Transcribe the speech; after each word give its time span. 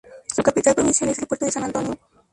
Su 0.35 0.41
capital 0.41 0.73
provincial 0.73 1.11
es 1.11 1.19
el 1.19 1.27
puerto 1.27 1.45
de 1.45 1.51
San 1.51 1.63
Antonio. 1.65 1.99